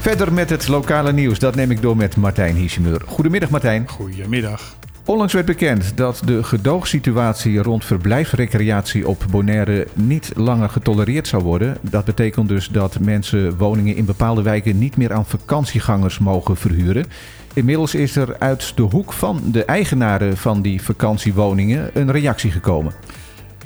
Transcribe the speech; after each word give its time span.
Verder 0.00 0.32
met 0.32 0.50
het 0.50 0.68
lokale 0.68 1.12
nieuws. 1.12 1.38
Dat 1.38 1.54
neem 1.54 1.70
ik 1.70 1.82
door 1.82 1.96
met 1.96 2.16
Martijn 2.16 2.54
Hiesemeur. 2.54 3.00
Goedemiddag 3.06 3.50
Martijn. 3.50 3.88
Goedemiddag. 3.88 4.76
Onlangs 5.04 5.32
werd 5.32 5.46
bekend 5.46 5.96
dat 5.96 6.22
de 6.24 6.42
gedoogsituatie 6.42 7.62
rond 7.62 7.84
verblijfsrecreatie 7.84 9.08
op 9.08 9.24
Bonaire 9.30 9.86
niet 9.94 10.32
langer 10.36 10.68
getolereerd 10.68 11.28
zou 11.28 11.42
worden. 11.42 11.76
Dat 11.80 12.04
betekent 12.04 12.48
dus 12.48 12.68
dat 12.68 13.00
mensen 13.00 13.56
woningen 13.56 13.96
in 13.96 14.04
bepaalde 14.04 14.42
wijken 14.42 14.78
niet 14.78 14.96
meer 14.96 15.12
aan 15.12 15.26
vakantiegangers 15.26 16.18
mogen 16.18 16.56
verhuren. 16.56 17.06
Inmiddels 17.52 17.94
is 17.94 18.16
er 18.16 18.36
uit 18.38 18.72
de 18.76 18.82
hoek 18.82 19.12
van 19.12 19.40
de 19.44 19.64
eigenaren 19.64 20.36
van 20.36 20.62
die 20.62 20.82
vakantiewoningen 20.82 21.90
een 21.94 22.12
reactie 22.12 22.50
gekomen. 22.50 22.92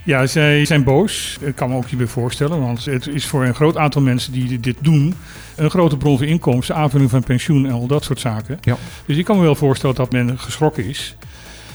Ja, 0.04 0.26
zij 0.26 0.64
zijn 0.64 0.84
boos. 0.84 1.38
Ik 1.40 1.54
kan 1.54 1.68
me 1.68 1.76
ook 1.76 1.86
hierbij 1.86 2.06
voorstellen, 2.06 2.60
want 2.60 2.84
het 2.84 3.06
is 3.06 3.26
voor 3.26 3.44
een 3.44 3.54
groot 3.54 3.76
aantal 3.76 4.02
mensen 4.02 4.32
die 4.32 4.60
dit 4.60 4.76
doen 4.80 5.14
een 5.56 5.70
grote 5.70 5.96
bron 5.96 6.18
van 6.18 6.26
inkomsten, 6.26 6.74
aanvulling 6.74 7.10
van 7.10 7.22
pensioen 7.22 7.66
en 7.66 7.72
al 7.72 7.86
dat 7.86 8.04
soort 8.04 8.20
zaken. 8.20 8.58
Ja. 8.60 8.76
Dus 9.06 9.16
ik 9.16 9.24
kan 9.24 9.36
me 9.36 9.42
wel 9.42 9.54
voorstellen 9.54 9.96
dat 9.96 10.12
men 10.12 10.38
geschrokken 10.38 10.84
is. 10.84 11.16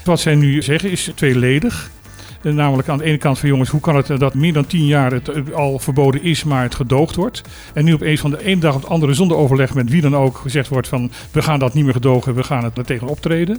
Wat 0.03 0.19
zij 0.19 0.35
nu 0.35 0.61
zeggen 0.61 0.91
is 0.91 1.11
tweeledig. 1.15 1.89
Eh, 2.41 2.53
Namelijk 2.53 2.87
aan 2.89 2.97
de 2.97 3.03
ene 3.03 3.17
kant 3.17 3.39
van 3.39 3.49
jongens, 3.49 3.69
hoe 3.69 3.81
kan 3.81 3.95
het 3.95 4.19
dat 4.19 4.33
meer 4.33 4.53
dan 4.53 4.67
tien 4.67 4.85
jaar 4.85 5.11
het 5.11 5.29
eh, 5.29 5.53
al 5.53 5.79
verboden 5.79 6.23
is, 6.23 6.43
maar 6.43 6.63
het 6.63 6.75
gedoogd 6.75 7.15
wordt. 7.15 7.41
En 7.73 7.85
nu 7.85 7.93
opeens 7.93 8.19
van 8.19 8.31
de 8.31 8.43
ene 8.43 8.59
dag 8.59 8.75
op 8.75 8.81
de 8.81 8.87
andere 8.87 9.13
zonder 9.13 9.37
overleg 9.37 9.73
met 9.73 9.89
wie 9.89 10.01
dan 10.01 10.15
ook 10.15 10.37
gezegd 10.37 10.67
wordt 10.67 10.87
van 10.87 11.11
we 11.31 11.41
gaan 11.41 11.59
dat 11.59 11.73
niet 11.73 11.83
meer 11.83 11.93
gedogen, 11.93 12.35
we 12.35 12.43
gaan 12.43 12.63
het 12.63 12.77
er 12.77 12.85
tegen 12.85 13.07
optreden. 13.07 13.57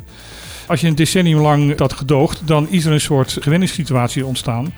Als 0.69 0.81
je 0.81 0.87
een 0.87 0.95
decennium 0.95 1.41
lang 1.41 1.75
dat 1.75 1.93
gedoogt, 1.93 2.47
dan 2.47 2.69
is 2.69 2.85
er 2.85 2.93
een 2.93 3.01
soort 3.01 3.37
gewenningssituatie 3.41 4.27
ontstaan. 4.27 4.73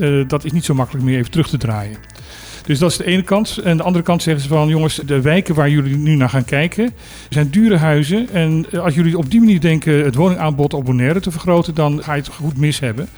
Eh, 0.00 0.28
dat 0.28 0.44
is 0.44 0.52
niet 0.52 0.64
zo 0.64 0.74
makkelijk 0.74 1.04
meer 1.04 1.18
even 1.18 1.30
terug 1.30 1.48
te 1.48 1.56
draaien. 1.56 1.96
Dus 2.66 2.78
dat 2.78 2.90
is 2.90 2.96
de 2.96 3.04
ene 3.04 3.22
kant. 3.22 3.58
En 3.64 3.76
de 3.76 3.82
andere 3.82 4.04
kant 4.04 4.22
zeggen 4.22 4.42
ze 4.42 4.48
van 4.48 4.68
jongens, 4.68 5.00
de 5.06 5.20
wijken 5.20 5.54
waar 5.54 5.70
jullie 5.70 5.96
nu 5.96 6.14
naar 6.14 6.28
gaan 6.28 6.44
kijken, 6.44 6.94
zijn 7.28 7.50
dure 7.50 7.76
huizen. 7.76 8.28
En 8.32 8.66
eh, 8.70 8.80
als 8.80 8.94
jullie 8.94 9.18
op 9.18 9.30
die 9.30 9.40
manier 9.40 9.60
denken 9.60 10.04
het 10.04 10.14
woningaanbod 10.14 10.74
op 10.74 10.84
Bonaire 10.84 11.20
te 11.20 11.30
vergroten, 11.30 11.74
dan 11.74 12.02
ga 12.02 12.14
je 12.14 12.20
het 12.20 12.30
goed 12.30 12.56
mis 12.56 12.80
hebben. 12.80 13.08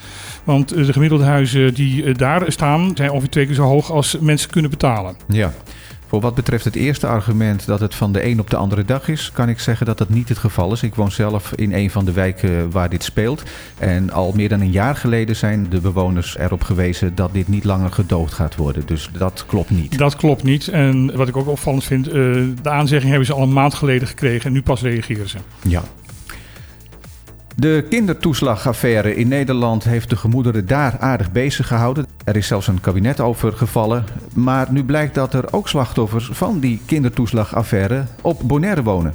Want 0.45 0.73
eh, 0.73 0.87
de 0.87 0.93
gemiddelde 0.93 1.25
huizen 1.25 1.75
die 1.75 2.13
daar 2.13 2.53
staan, 2.53 2.91
zijn 2.95 3.11
ongeveer 3.11 3.31
twee 3.31 3.47
keer 3.47 3.55
zo 3.55 3.63
hoog 3.63 3.91
als 3.91 4.19
mensen 4.21 4.51
kunnen 4.51 4.71
betalen. 4.71 5.17
Ja. 5.29 5.53
Voor 6.11 6.21
wat 6.21 6.35
betreft 6.35 6.65
het 6.65 6.75
eerste 6.75 7.07
argument 7.07 7.67
dat 7.67 7.81
het 7.81 7.95
van 7.95 8.13
de 8.13 8.25
een 8.25 8.41
op 8.41 8.51
de 8.51 8.57
andere 8.57 8.85
dag 8.85 9.09
is, 9.09 9.31
kan 9.33 9.49
ik 9.49 9.59
zeggen 9.59 9.87
dat 9.87 9.99
dat 9.99 10.09
niet 10.09 10.29
het 10.29 10.39
geval 10.39 10.73
is. 10.73 10.83
Ik 10.83 10.95
woon 10.95 11.11
zelf 11.11 11.53
in 11.55 11.73
een 11.73 11.91
van 11.91 12.05
de 12.05 12.13
wijken 12.13 12.71
waar 12.71 12.89
dit 12.89 13.05
speelt. 13.05 13.43
En 13.79 14.11
al 14.11 14.33
meer 14.33 14.49
dan 14.49 14.61
een 14.61 14.71
jaar 14.71 14.97
geleden 14.97 15.37
zijn 15.37 15.67
de 15.69 15.81
bewoners 15.81 16.39
erop 16.39 16.63
gewezen 16.63 17.15
dat 17.15 17.33
dit 17.33 17.49
niet 17.49 17.65
langer 17.65 17.93
gedoogd 17.93 18.33
gaat 18.33 18.57
worden. 18.57 18.83
Dus 18.87 19.11
dat 19.19 19.45
klopt 19.47 19.71
niet. 19.71 19.99
Dat 19.99 20.17
klopt 20.17 20.43
niet. 20.43 20.69
En 20.69 21.17
wat 21.17 21.29
ik 21.29 21.37
ook 21.37 21.49
opvallend 21.49 21.85
vind, 21.85 22.07
eh, 22.07 22.13
de 22.63 22.71
aanzegging 22.71 23.11
hebben 23.11 23.27
ze 23.27 23.35
al 23.35 23.43
een 23.43 23.53
maand 23.53 23.75
geleden 23.75 24.09
gekregen 24.09 24.47
en 24.47 24.53
nu 24.53 24.63
pas 24.63 24.83
reageren 24.83 25.29
ze. 25.29 25.39
Ja. 25.63 25.83
De 27.61 27.87
kindertoeslagaffaire 27.89 29.17
in 29.17 29.29
Nederland 29.29 29.85
heeft 29.85 30.11
de 30.11 30.17
gemoederen 30.17 30.67
daar 30.67 30.97
aardig 30.99 31.33
bezig 31.33 31.67
gehouden. 31.67 32.07
Er 32.25 32.37
is 32.37 32.47
zelfs 32.47 32.67
een 32.67 32.81
kabinet 32.81 33.21
over 33.21 33.53
gevallen. 33.53 34.05
Maar 34.35 34.67
nu 34.71 34.85
blijkt 34.85 35.15
dat 35.15 35.35
er 35.35 35.53
ook 35.53 35.69
slachtoffers 35.69 36.31
van 36.33 36.61
die 36.61 36.81
kindertoeslagaffaire 36.87 38.05
op 38.23 38.41
Bonaire 38.45 38.83
wonen. 38.83 39.15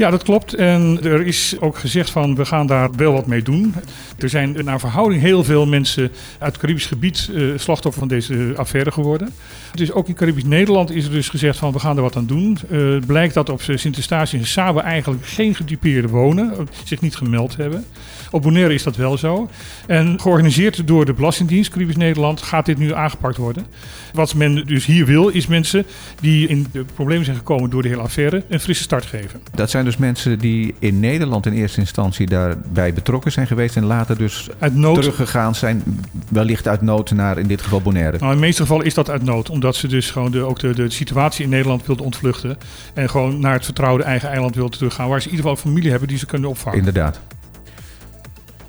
Ja, 0.00 0.10
dat 0.10 0.22
klopt. 0.22 0.54
En 0.54 0.98
er 1.02 1.26
is 1.26 1.56
ook 1.58 1.78
gezegd 1.78 2.10
van 2.10 2.34
we 2.34 2.44
gaan 2.44 2.66
daar 2.66 2.90
wel 2.96 3.12
wat 3.12 3.26
mee 3.26 3.42
doen. 3.42 3.74
Er 4.18 4.28
zijn 4.28 4.56
naar 4.64 4.80
verhouding 4.80 5.22
heel 5.22 5.44
veel 5.44 5.66
mensen 5.66 6.02
uit 6.38 6.52
het 6.52 6.60
Caribisch 6.60 6.86
gebied 6.86 7.30
eh, 7.34 7.42
slachtoffer 7.56 8.00
van 8.00 8.08
deze 8.08 8.52
affaire 8.56 8.92
geworden. 8.92 9.30
Dus 9.74 9.92
ook 9.92 10.08
in 10.08 10.14
Caribisch 10.14 10.44
Nederland 10.44 10.90
is 10.90 11.04
er 11.04 11.10
dus 11.10 11.28
gezegd 11.28 11.58
van 11.58 11.72
we 11.72 11.78
gaan 11.78 11.96
er 11.96 12.02
wat 12.02 12.16
aan 12.16 12.26
doen. 12.26 12.58
Het 12.68 13.06
blijkt 13.06 13.34
dat 13.34 13.48
op 13.48 13.62
Sint-Eustatius 13.62 14.40
en 14.40 14.46
Saba 14.46 14.82
eigenlijk 14.82 15.26
geen 15.26 15.54
getypeerde 15.54 16.08
wonen, 16.08 16.68
zich 16.84 17.00
niet 17.00 17.16
gemeld 17.16 17.56
hebben. 17.56 17.84
Op 18.30 18.42
Bonaire 18.42 18.74
is 18.74 18.82
dat 18.82 18.96
wel 18.96 19.18
zo. 19.18 19.48
En 19.86 20.20
georganiseerd 20.20 20.86
door 20.86 21.04
de 21.04 21.12
Belastingdienst 21.12 21.70
Caribisch 21.70 21.96
Nederland 21.96 22.42
gaat 22.42 22.66
dit 22.66 22.78
nu 22.78 22.94
aangepakt 22.94 23.36
worden. 23.36 23.66
Wat 24.12 24.34
men 24.34 24.66
dus 24.66 24.86
hier 24.86 25.06
wil 25.06 25.28
is 25.28 25.46
mensen 25.46 25.86
die 26.20 26.48
in 26.48 26.66
de 26.72 26.84
problemen 26.94 27.24
zijn 27.24 27.36
gekomen 27.36 27.70
door 27.70 27.82
de 27.82 27.88
hele 27.88 28.00
affaire 28.00 28.44
een 28.48 28.60
frisse 28.60 28.82
start 28.82 29.06
geven. 29.06 29.40
Dat 29.54 29.70
zijn 29.70 29.84
dus 29.84 29.89
mensen 29.96 30.38
die 30.38 30.74
in 30.78 31.00
Nederland 31.00 31.46
in 31.46 31.52
eerste 31.52 31.80
instantie 31.80 32.26
daarbij 32.26 32.92
betrokken 32.92 33.32
zijn 33.32 33.46
geweest 33.46 33.76
en 33.76 33.84
later 33.84 34.18
dus 34.18 34.48
Uit 34.58 34.74
nood 34.74 34.94
teruggegaan 34.94 35.54
zijn, 35.54 35.82
wellicht 36.28 36.68
uit 36.68 36.80
nood 36.80 37.10
naar 37.10 37.38
in 37.38 37.46
dit 37.46 37.62
geval 37.62 37.80
Bonaire. 37.80 38.18
Nou, 38.18 38.30
in 38.30 38.38
de 38.38 38.44
meeste 38.44 38.62
gevallen 38.62 38.86
is 38.86 38.94
dat 38.94 39.10
uit 39.10 39.24
nood, 39.24 39.50
omdat 39.50 39.76
ze 39.76 39.88
dus 39.88 40.10
gewoon 40.10 40.30
de, 40.30 40.42
ook 40.42 40.58
de, 40.58 40.74
de 40.74 40.90
situatie 40.90 41.44
in 41.44 41.50
Nederland 41.50 41.86
wilden 41.86 42.04
ontvluchten. 42.04 42.58
En 42.94 43.10
gewoon 43.10 43.40
naar 43.40 43.52
het 43.52 43.64
vertrouwde 43.64 44.02
eigen 44.02 44.28
eiland 44.28 44.54
wilden 44.54 44.78
teruggaan, 44.78 45.08
waar 45.08 45.20
ze 45.20 45.28
in 45.28 45.34
ieder 45.34 45.50
geval 45.50 45.62
familie 45.70 45.90
hebben 45.90 46.08
die 46.08 46.18
ze 46.18 46.26
kunnen 46.26 46.50
opvangen. 46.50 46.78
Inderdaad. 46.78 47.20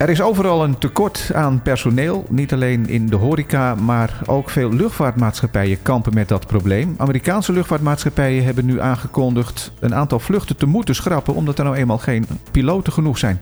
Er 0.01 0.09
is 0.09 0.21
overal 0.21 0.63
een 0.63 0.77
tekort 0.77 1.31
aan 1.33 1.61
personeel. 1.61 2.25
Niet 2.29 2.53
alleen 2.53 2.87
in 2.87 3.07
de 3.07 3.15
horeca, 3.15 3.75
maar 3.75 4.19
ook 4.25 4.49
veel 4.49 4.73
luchtvaartmaatschappijen 4.73 5.81
kampen 5.81 6.13
met 6.13 6.27
dat 6.27 6.47
probleem. 6.47 6.95
Amerikaanse 6.97 7.51
luchtvaartmaatschappijen 7.51 8.43
hebben 8.43 8.65
nu 8.65 8.79
aangekondigd 8.79 9.71
een 9.79 9.95
aantal 9.95 10.19
vluchten 10.19 10.57
te 10.57 10.65
moeten 10.65 10.95
schrappen, 10.95 11.35
omdat 11.35 11.57
er 11.57 11.63
nou 11.63 11.75
eenmaal 11.75 11.97
geen 11.97 12.25
piloten 12.51 12.93
genoeg 12.93 13.17
zijn. 13.17 13.41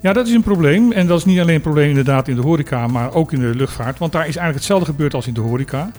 Ja, 0.00 0.12
dat 0.12 0.26
is 0.26 0.34
een 0.34 0.42
probleem. 0.42 0.92
En 0.92 1.06
dat 1.06 1.18
is 1.18 1.24
niet 1.24 1.40
alleen 1.40 1.54
een 1.54 1.60
probleem 1.60 1.88
inderdaad 1.88 2.28
in 2.28 2.34
de 2.34 2.42
horeca, 2.42 2.86
maar 2.86 3.14
ook 3.14 3.32
in 3.32 3.40
de 3.40 3.54
luchtvaart. 3.54 3.98
Want 3.98 4.12
daar 4.12 4.20
is 4.20 4.36
eigenlijk 4.36 4.56
hetzelfde 4.56 4.86
gebeurd 4.86 5.14
als 5.14 5.26
in 5.26 5.34
de 5.34 5.40
horeca. 5.40 5.90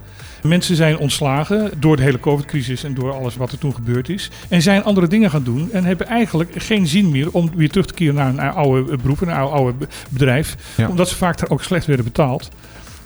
Mensen 0.44 0.76
zijn 0.76 0.98
ontslagen 0.98 1.72
door 1.78 1.96
de 1.96 2.04
hele 2.04 2.20
COVID-crisis 2.20 2.84
en 2.84 2.94
door 2.94 3.14
alles 3.14 3.36
wat 3.36 3.52
er 3.52 3.58
toen 3.58 3.74
gebeurd 3.74 4.10
is. 4.10 4.30
En 4.50 4.62
zijn 4.62 4.84
andere 4.84 5.08
dingen 5.08 5.30
gaan 5.30 5.44
doen 5.44 5.70
en 5.72 5.84
hebben 5.84 6.08
eigenlijk 6.08 6.52
geen 6.56 6.88
zin 6.88 7.12
meer 7.12 7.32
om 7.32 7.50
weer 7.56 7.70
terug 7.70 7.86
te 7.86 7.94
keren 7.94 8.16
naar 8.16 8.30
een 8.30 8.40
oude 8.40 8.98
beroep, 8.98 9.22
een 9.22 9.30
oude, 9.30 9.88
bedrijf. 10.10 10.56
Ja. 10.78 10.88
Omdat 10.88 11.10
ze 11.10 11.16
vaak 11.16 11.38
daar 11.38 11.50
ook 11.50 11.64
slecht 11.64 11.86
werden 11.86 12.06
betaald. 12.06 12.50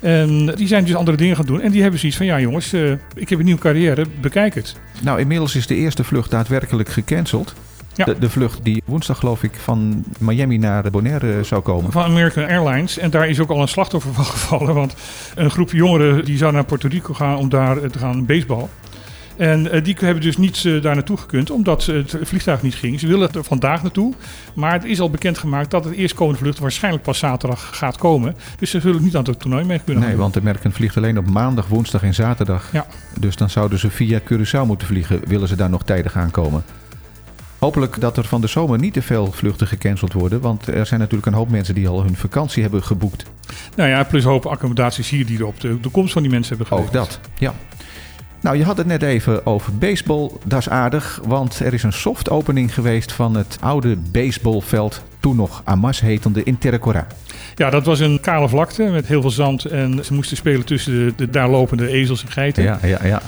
En 0.00 0.46
die 0.46 0.66
zijn 0.66 0.84
dus 0.84 0.94
andere 0.94 1.16
dingen 1.16 1.36
gaan 1.36 1.46
doen. 1.46 1.60
En 1.60 1.70
die 1.70 1.82
hebben 1.82 2.00
zoiets 2.00 2.18
van, 2.18 2.26
ja 2.26 2.40
jongens, 2.40 2.72
eh, 2.72 2.90
ik 3.14 3.28
heb 3.28 3.38
een 3.38 3.44
nieuwe 3.44 3.60
carrière, 3.60 4.06
bekijk 4.20 4.54
het. 4.54 4.76
Nou, 5.02 5.20
inmiddels 5.20 5.56
is 5.56 5.66
de 5.66 5.74
eerste 5.74 6.04
vlucht 6.04 6.30
daadwerkelijk 6.30 6.88
gecanceld. 6.88 7.54
Ja. 7.96 8.04
De, 8.04 8.18
de 8.18 8.30
vlucht 8.30 8.64
die 8.64 8.82
woensdag, 8.84 9.18
geloof 9.18 9.42
ik, 9.42 9.54
van 9.54 10.04
Miami 10.18 10.58
naar 10.58 10.90
Bonaire 10.90 11.44
zou 11.44 11.62
komen. 11.62 11.92
Van 11.92 12.04
American 12.04 12.44
Airlines. 12.44 12.98
En 12.98 13.10
daar 13.10 13.28
is 13.28 13.40
ook 13.40 13.50
al 13.50 13.60
een 13.60 13.68
slachtoffer 13.68 14.12
van 14.12 14.24
gevallen. 14.36 14.74
Want 14.74 14.94
een 15.34 15.50
groep 15.50 15.70
jongeren 15.70 16.24
die 16.24 16.36
zou 16.36 16.52
naar 16.52 16.64
Puerto 16.64 16.88
Rico 16.88 17.14
gaan 17.14 17.36
om 17.36 17.48
daar 17.48 17.78
eh, 17.82 17.90
te 17.90 17.98
gaan 17.98 18.26
baseball. 18.26 18.68
En 19.36 19.70
eh, 19.70 19.84
die 19.84 19.96
hebben 19.98 20.22
dus 20.22 20.36
niet 20.36 20.64
eh, 20.64 20.82
daar 20.82 20.94
naartoe 20.94 21.16
gekund, 21.16 21.50
omdat 21.50 21.84
het 21.84 22.16
vliegtuig 22.22 22.62
niet 22.62 22.74
ging. 22.74 23.00
Ze 23.00 23.06
willen 23.06 23.32
er 23.32 23.44
vandaag 23.44 23.82
naartoe, 23.82 24.14
maar 24.54 24.72
het 24.72 24.84
is 24.84 25.00
al 25.00 25.10
bekendgemaakt 25.10 25.70
dat 25.70 25.84
het 25.84 25.94
eerstkomende 25.94 26.38
vlucht 26.38 26.58
waarschijnlijk 26.58 27.04
pas 27.04 27.18
zaterdag 27.18 27.76
gaat 27.76 27.96
komen. 27.96 28.36
Dus 28.58 28.70
ze 28.70 28.80
zullen 28.80 29.02
niet 29.02 29.16
aan 29.16 29.24
het 29.24 29.40
toernooi 29.40 29.64
mee 29.64 29.80
kunnen 29.84 30.02
Nee, 30.02 30.12
gaan 30.12 30.20
want 30.20 30.34
de 30.34 30.40
American 30.40 30.72
vliegt 30.72 30.96
alleen 30.96 31.18
op 31.18 31.30
maandag, 31.30 31.66
woensdag 31.66 32.02
en 32.02 32.14
zaterdag. 32.14 32.72
Ja. 32.72 32.86
Dus 33.20 33.36
dan 33.36 33.50
zouden 33.50 33.78
ze 33.78 33.90
via 33.90 34.20
Curaçao 34.20 34.66
moeten 34.66 34.86
vliegen, 34.86 35.20
willen 35.26 35.48
ze 35.48 35.56
daar 35.56 35.70
nog 35.70 35.84
tijdig 35.84 36.16
aankomen. 36.16 36.64
Hopelijk 37.66 38.00
dat 38.00 38.16
er 38.16 38.24
van 38.24 38.40
de 38.40 38.46
zomer 38.46 38.78
niet 38.78 38.92
te 38.92 39.02
veel 39.02 39.32
vluchten 39.32 39.66
gecanceld 39.66 40.12
worden. 40.12 40.40
Want 40.40 40.66
er 40.66 40.86
zijn 40.86 41.00
natuurlijk 41.00 41.26
een 41.26 41.32
hoop 41.32 41.50
mensen 41.50 41.74
die 41.74 41.88
al 41.88 42.02
hun 42.02 42.16
vakantie 42.16 42.62
hebben 42.62 42.82
geboekt. 42.82 43.24
Nou 43.76 43.90
ja, 43.90 44.04
plus 44.04 44.24
een 44.24 44.30
hoop 44.30 44.46
accommodaties 44.46 45.08
hier 45.08 45.26
die 45.26 45.46
op 45.46 45.60
de, 45.60 45.80
de 45.80 45.88
komst 45.88 46.12
van 46.12 46.22
die 46.22 46.30
mensen 46.30 46.56
hebben 46.56 46.78
Ook 46.78 46.86
gelegd. 46.86 47.10
dat, 47.10 47.20
ja. 47.38 47.54
Nou, 48.40 48.56
je 48.56 48.64
had 48.64 48.76
het 48.76 48.86
net 48.86 49.02
even 49.02 49.46
over 49.46 49.78
baseball. 49.78 50.30
Dat 50.44 50.58
is 50.58 50.68
aardig, 50.68 51.20
want 51.24 51.60
er 51.60 51.74
is 51.74 51.82
een 51.82 51.92
soft 51.92 52.30
opening 52.30 52.74
geweest 52.74 53.12
van 53.12 53.34
het 53.36 53.58
oude 53.60 53.96
baseballveld. 53.96 55.02
Toen 55.20 55.36
nog 55.36 55.62
Amas 55.64 56.00
hetende 56.00 56.42
in 56.42 56.58
Terracora. 56.58 57.06
Ja, 57.54 57.70
dat 57.70 57.84
was 57.86 58.00
een 58.00 58.20
kale 58.20 58.48
vlakte 58.48 58.82
met 58.82 59.06
heel 59.06 59.20
veel 59.20 59.30
zand. 59.30 59.64
En 59.64 60.04
ze 60.04 60.14
moesten 60.14 60.36
spelen 60.36 60.64
tussen 60.64 60.92
de, 60.92 61.12
de 61.16 61.30
daar 61.30 61.48
lopende 61.48 61.88
ezels 61.88 62.22
en 62.22 62.30
geiten. 62.30 62.62
Ja, 62.62 62.78
ja, 62.82 62.98
ja. 63.04 63.22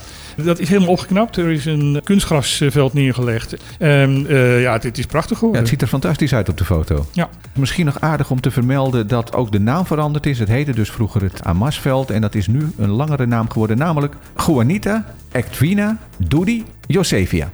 Dat 0.45 0.59
is 0.59 0.69
helemaal 0.69 0.89
opgeknapt. 0.89 1.37
Er 1.37 1.51
is 1.51 1.65
een 1.65 2.01
kunstgrasveld 2.05 2.93
neergelegd. 2.93 3.57
En 3.79 4.27
eh, 4.29 4.63
ja, 4.63 4.73
het, 4.73 4.99
is 4.99 5.07
prachtig 5.07 5.31
ja. 5.31 5.37
geworden. 5.37 5.61
Het 5.61 5.71
ziet 5.71 5.83
er 5.83 5.89
fantastisch 5.89 6.35
uit 6.35 6.49
op 6.49 6.59
de 6.59 6.65
foto. 6.65 7.07
Ja. 7.13 7.29
Misschien 7.53 7.85
nog 7.85 8.01
aardig 8.01 8.31
om 8.31 8.41
te 8.41 8.51
vermelden 8.51 9.07
dat 9.07 9.35
ook 9.35 9.53
de 9.53 9.61
naam 9.61 9.87
veranderd 9.87 10.27
is. 10.27 10.39
Het 10.39 10.49
heette 10.49 10.73
dus 10.73 10.91
vroeger 10.91 11.23
het 11.23 11.45
Amasveld 11.45 12.11
en 12.11 12.21
dat 12.21 12.35
is 12.35 12.47
nu 12.47 12.73
een 12.79 12.91
langere 12.91 13.27
naam 13.27 13.51
geworden. 13.51 13.79
Namelijk 13.79 14.15
Juanita 14.47 15.15
Ectvina 15.33 15.99
Doody 16.17 16.63
Josefia. 16.87 17.51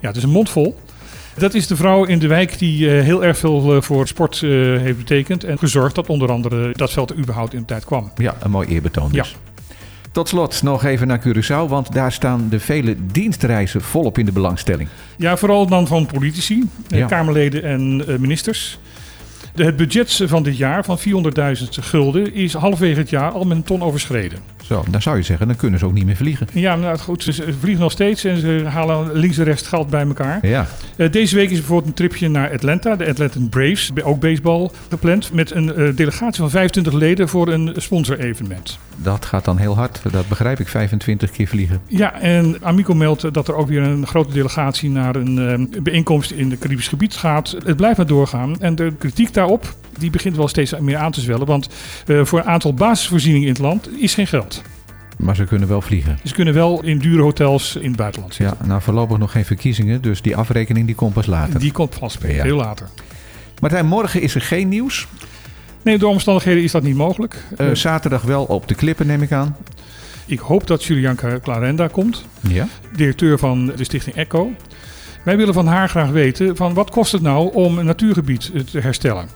Ja, 0.00 0.08
het 0.08 0.16
is 0.16 0.22
een 0.22 0.30
mond 0.30 0.50
vol. 0.50 0.78
Dat 1.36 1.54
is 1.54 1.66
de 1.66 1.76
vrouw 1.76 2.04
in 2.04 2.18
de 2.18 2.26
wijk 2.26 2.58
die 2.58 2.90
eh, 2.90 3.04
heel 3.04 3.24
erg 3.24 3.38
veel 3.38 3.74
eh, 3.74 3.82
voor 3.82 4.08
sport 4.08 4.40
heeft 4.40 4.98
betekend. 4.98 5.44
En 5.44 5.58
gezorgd 5.58 5.94
dat 5.94 6.08
onder 6.08 6.30
andere 6.30 6.72
dat 6.72 6.92
veld 6.92 7.10
er 7.10 7.16
überhaupt 7.16 7.52
in 7.52 7.60
de 7.60 7.66
tijd 7.66 7.84
kwam. 7.84 8.12
Ja, 8.16 8.36
een 8.40 8.50
mooi 8.50 8.68
eerbetoon 8.68 9.12
dus. 9.12 9.36
Tot 10.12 10.28
slot 10.28 10.62
nog 10.62 10.84
even 10.84 11.06
naar 11.06 11.20
Curaçao, 11.28 11.68
want 11.68 11.92
daar 11.92 12.12
staan 12.12 12.46
de 12.50 12.60
vele 12.60 12.96
dienstreizen 13.12 13.80
volop 13.80 14.18
in 14.18 14.24
de 14.24 14.32
belangstelling. 14.32 14.88
Ja, 15.16 15.36
vooral 15.36 15.66
dan 15.66 15.86
van 15.86 16.06
politici, 16.06 16.68
eh, 16.90 16.98
Ja. 16.98 17.06
Kamerleden 17.06 17.62
en 17.62 18.04
eh, 18.08 18.16
ministers. 18.18 18.78
De- 19.54 19.64
Het 19.64 19.76
budget 19.76 20.20
van 20.24 20.42
dit 20.42 20.56
jaar 20.56 20.84
van 20.84 20.98
400.000 20.98 21.78
gulden 21.80 22.34
is 22.34 22.54
halverwege 22.54 22.98
het 23.00 23.10
jaar 23.10 23.30
al 23.30 23.44
met 23.44 23.56
een 23.56 23.62
ton 23.62 23.82
overschreden. 23.82 24.38
Zo, 24.62 24.84
dan 24.90 25.02
zou 25.02 25.16
je 25.16 25.22
zeggen, 25.22 25.46
dan 25.46 25.56
kunnen 25.56 25.78
ze 25.78 25.86
ook 25.86 25.92
niet 25.92 26.04
meer 26.06 26.16
vliegen. 26.16 26.46
Ja, 26.52 26.76
nou 26.76 26.98
goed, 26.98 27.22
ze 27.22 27.32
vliegen 27.60 27.82
nog 27.82 27.92
steeds 27.92 28.24
en 28.24 28.36
ze 28.40 28.62
halen 28.68 29.12
links 29.12 29.38
en 29.38 29.44
rechts 29.44 29.68
geld 29.68 29.90
bij 29.90 30.06
elkaar. 30.06 30.46
Ja, 30.46 30.66
Eh, 30.96 31.10
deze 31.10 31.34
week 31.36 31.50
is 31.50 31.56
bijvoorbeeld 31.58 31.88
een 31.88 31.94
tripje 31.94 32.28
naar 32.28 32.52
Atlanta, 32.52 32.96
de 32.96 33.08
Atlanta 33.08 33.38
Braves, 33.50 33.90
ook 34.02 34.20
baseball 34.20 34.70
gepland, 34.88 35.32
met 35.32 35.50
een 35.50 35.74
eh, 35.74 35.96
delegatie 35.96 36.40
van 36.40 36.50
25 36.50 36.92
leden 36.92 37.28
voor 37.28 37.48
een 37.48 37.72
sponsorevenement. 37.76 38.78
dat 38.96 39.24
gaat 39.24 39.44
dan 39.44 39.56
heel 39.56 39.74
hard. 39.76 40.00
Dat 40.10 40.28
begrijp 40.28 40.60
ik, 40.60 40.68
25 40.68 41.30
keer 41.30 41.46
vliegen. 41.46 41.80
Ja, 41.86 42.20
en 42.20 42.56
Amico 42.62 42.94
meldt 42.94 43.34
dat 43.34 43.48
er 43.48 43.54
ook 43.54 43.68
weer 43.68 43.82
een 43.82 44.06
grote 44.06 44.32
delegatie 44.32 44.90
naar 44.90 45.16
een 45.16 45.38
eh, 45.74 45.82
bijeenkomst 45.82 46.30
in 46.30 46.50
het 46.50 46.58
Caribisch 46.58 46.88
gebied 46.88 47.14
gaat. 47.16 47.56
Het 47.64 47.76
blijft 47.76 47.96
maar 47.96 48.06
doorgaan. 48.06 48.60
En 48.60 48.74
de 48.74 48.92
kritiek 48.98 49.34
daarop, 49.34 49.74
die 49.98 50.10
begint 50.10 50.36
wel 50.36 50.48
steeds 50.48 50.78
meer 50.80 50.96
aan 50.96 51.12
te 51.12 51.20
zwellen. 51.20 51.46
Want 51.46 51.68
eh, 52.06 52.24
voor 52.24 52.38
een 52.38 52.44
aantal 52.44 52.74
basisvoorzieningen 52.74 53.46
in 53.48 53.52
het 53.52 53.62
land 53.62 53.88
is 54.00 54.14
geen 54.14 54.26
geld. 54.26 54.62
Maar 55.18 55.36
ze 55.36 55.44
kunnen 55.44 55.68
wel 55.68 55.80
vliegen. 55.80 56.18
Ze 56.24 56.34
kunnen 56.34 56.54
wel 56.54 56.82
in 56.84 56.98
dure 56.98 57.22
hotels 57.22 57.76
in 57.76 57.88
het 57.88 57.96
buitenland 57.96 58.34
zitten. 58.34 58.56
Ja, 58.60 58.66
nou 58.66 58.82
voorlopig 58.82 59.18
nog 59.18 59.32
geen 59.32 59.44
verkiezingen, 59.44 60.02
dus 60.02 60.22
die 60.22 60.36
afrekening 60.36 60.86
die 60.86 60.94
komt 60.94 61.12
pas 61.14 61.26
later. 61.26 61.60
Die 61.60 61.72
komt 61.72 61.94
vast 61.94 62.14
spelen, 62.14 62.36
Ja. 62.36 62.42
heel 62.42 62.56
later. 62.56 62.88
Martijn, 63.60 63.86
morgen 63.86 64.20
is 64.22 64.34
er 64.34 64.40
geen 64.40 64.68
nieuws. 64.68 65.06
Nee, 65.82 65.98
door 65.98 66.10
omstandigheden 66.10 66.62
is 66.62 66.72
dat 66.72 66.82
niet 66.82 66.96
mogelijk. 66.96 67.44
Eh, 67.56 67.68
Eh, 67.68 67.74
zaterdag 67.74 68.22
wel 68.22 68.44
op 68.44 68.68
de 68.68 68.74
klippen, 68.74 69.06
neem 69.06 69.22
ik 69.22 69.32
aan. 69.32 69.56
ik 70.26 70.38
hoop 70.38 70.66
dat 70.66 70.84
Julianka 70.84 71.38
Clarenda 71.42 71.88
komt, 71.88 72.24
Ja. 72.40 72.66
directeur 72.96 73.38
van 73.38 73.66
de 73.76 73.84
stichting 73.84 74.16
ECHO. 74.16 74.52
Wij 75.24 75.36
willen 75.36 75.54
van 75.54 75.66
haar 75.66 75.88
graag 75.88 76.10
weten 76.10 76.56
van 76.56 76.74
wat 76.74 76.90
kost 76.90 77.12
het 77.12 77.22
nou 77.22 77.52
om 77.54 77.78
een 77.78 77.84
natuurgebied 77.84 78.50
te 78.70 78.80
herstellen. 78.80 79.28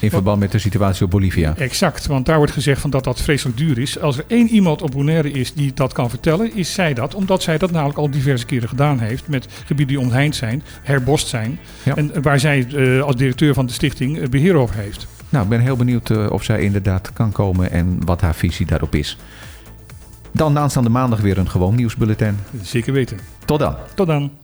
In 0.00 0.10
verband 0.10 0.40
met 0.40 0.52
de 0.52 0.58
situatie 0.58 1.04
op 1.04 1.10
Bolivia. 1.10 1.56
Exact, 1.56 2.06
want 2.06 2.26
daar 2.26 2.36
wordt 2.36 2.52
gezegd 2.52 2.80
van 2.80 2.90
dat 2.90 3.04
dat 3.04 3.20
vreselijk 3.20 3.56
duur 3.56 3.78
is. 3.78 3.98
Als 3.98 4.18
er 4.18 4.24
één 4.26 4.48
iemand 4.48 4.82
op 4.82 4.90
Bonaire 4.90 5.30
is 5.30 5.54
die 5.54 5.72
dat 5.74 5.92
kan 5.92 6.10
vertellen, 6.10 6.54
is 6.54 6.72
zij 6.72 6.94
dat. 6.94 7.14
Omdat 7.14 7.42
zij 7.42 7.58
dat 7.58 7.70
namelijk 7.70 7.98
al 7.98 8.10
diverse 8.10 8.46
keren 8.46 8.68
gedaan 8.68 8.98
heeft 8.98 9.28
met 9.28 9.46
gebieden 9.64 9.96
die 9.96 10.06
omheind 10.06 10.36
zijn, 10.36 10.62
herbost 10.82 11.26
zijn. 11.28 11.58
Ja. 11.82 11.96
En 11.96 12.22
waar 12.22 12.40
zij 12.40 12.66
eh, 12.66 13.02
als 13.02 13.16
directeur 13.16 13.54
van 13.54 13.66
de 13.66 13.72
stichting 13.72 14.18
eh, 14.18 14.28
beheer 14.28 14.54
over 14.54 14.76
heeft. 14.76 15.06
Nou, 15.28 15.44
ik 15.44 15.50
ben 15.50 15.60
heel 15.60 15.76
benieuwd 15.76 16.10
eh, 16.10 16.30
of 16.30 16.42
zij 16.42 16.60
inderdaad 16.60 17.12
kan 17.12 17.32
komen 17.32 17.70
en 17.70 18.04
wat 18.04 18.20
haar 18.20 18.34
visie 18.34 18.66
daarop 18.66 18.94
is. 18.94 19.16
Dan 20.32 20.58
aanstaande 20.58 20.90
maandag 20.90 21.20
weer 21.20 21.38
een 21.38 21.50
gewoon 21.50 21.74
nieuwsbulletin. 21.74 22.36
Zeker 22.62 22.92
weten. 22.92 23.18
Tot 23.44 23.58
dan. 23.58 23.76
Tot 23.94 24.06
dan. 24.06 24.39